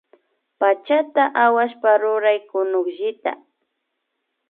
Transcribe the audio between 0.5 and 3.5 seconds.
Puchata awashpa ruray kunukllita